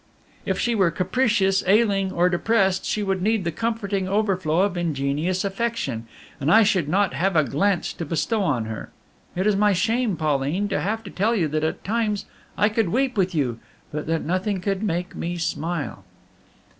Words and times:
If 0.47 0.57
she 0.57 0.73
were 0.73 0.89
capricious, 0.89 1.63
ailing, 1.67 2.11
or 2.11 2.27
depressed, 2.27 2.85
she 2.85 3.03
would 3.03 3.21
need 3.21 3.43
the 3.43 3.51
comforting 3.51 4.07
overflow 4.09 4.61
of 4.61 4.75
ingenious 4.75 5.45
affection, 5.45 6.07
and 6.39 6.51
I 6.51 6.63
should 6.63 6.89
not 6.89 7.13
have 7.13 7.35
a 7.35 7.43
glance 7.43 7.93
to 7.93 8.03
bestow 8.03 8.41
on 8.41 8.65
her. 8.65 8.89
It 9.35 9.45
is 9.45 9.55
my 9.55 9.73
shame, 9.73 10.17
Pauline, 10.17 10.67
to 10.69 10.79
have 10.81 11.03
to 11.03 11.11
tell 11.11 11.35
you 11.35 11.47
that 11.49 11.63
at 11.63 11.83
times 11.83 12.25
I 12.57 12.67
could 12.67 12.89
weep 12.89 13.15
with 13.15 13.35
you, 13.35 13.59
but 13.91 14.07
that 14.07 14.25
nothing 14.25 14.59
could 14.59 14.81
make 14.81 15.15
me 15.15 15.37
smile. 15.37 16.03